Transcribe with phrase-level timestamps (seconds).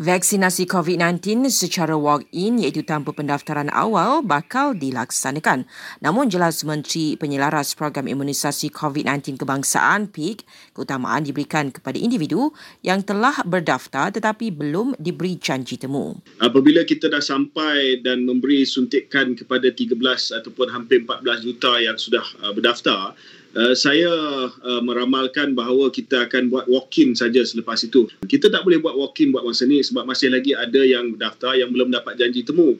[0.00, 5.68] Vaksinasi COVID-19 secara walk-in iaitu tanpa pendaftaran awal bakal dilaksanakan.
[6.00, 12.48] Namun jelas Menteri Penyelaras Program Imunisasi COVID-19 Kebangsaan PIK keutamaan diberikan kepada individu
[12.80, 16.16] yang telah berdaftar tetapi belum diberi janji temu.
[16.40, 20.00] Apabila kita dah sampai dan memberi suntikan kepada 13
[20.32, 23.12] ataupun hampir 14 juta yang sudah uh, berdaftar,
[23.50, 24.10] Uh, saya
[24.46, 28.06] uh, meramalkan bahawa kita akan buat walk-in saja selepas itu.
[28.22, 31.74] Kita tak boleh buat walk-in buat masa ni sebab masih lagi ada yang daftar yang
[31.74, 32.78] belum dapat janji temu.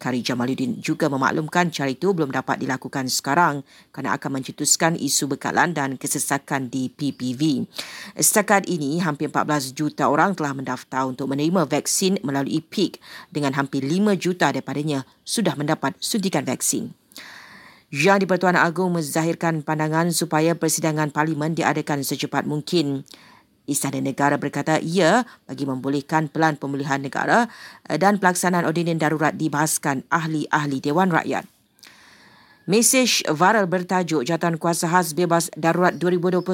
[0.00, 3.60] Kari Jamaluddin juga memaklumkan cara itu belum dapat dilakukan sekarang
[3.92, 7.68] kerana akan mencetuskan isu bekalan dan kesesakan di PPV.
[8.16, 12.96] Setakat ini, hampir 14 juta orang telah mendaftar untuk menerima vaksin melalui PIK
[13.28, 16.99] dengan hampir 5 juta daripadanya sudah mendapat suntikan vaksin.
[17.90, 23.02] Yang di-Pertuan Agong menzahirkan pandangan supaya persidangan parlimen diadakan secepat mungkin.
[23.66, 27.50] Istana Negara berkata ia bagi membolehkan pelan pemulihan negara
[27.90, 31.50] eh, dan pelaksanaan ordinan darurat dibahaskan ahli-ahli Dewan Rakyat.
[32.70, 36.46] Mesej viral bertajuk Jatuhan Kuasa Khas Bebas Darurat 2021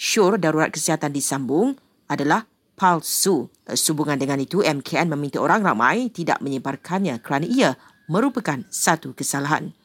[0.00, 1.76] Syur Darurat Kesihatan disambung
[2.08, 3.52] adalah palsu.
[3.68, 7.76] Sehubungan dengan itu, MKN meminta orang ramai tidak menyebarkannya kerana ia
[8.08, 9.76] merupakan satu kesalahan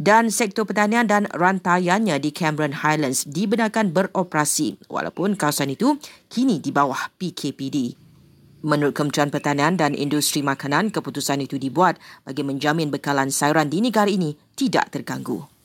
[0.00, 6.00] dan sektor pertanian dan rantaiannya di Cameron Highlands dibenarkan beroperasi walaupun kawasan itu
[6.32, 8.00] kini di bawah PKPD.
[8.64, 14.08] Menurut Kementerian Pertanian dan Industri Makanan, keputusan itu dibuat bagi menjamin bekalan sayuran di negara
[14.08, 15.59] ini tidak terganggu.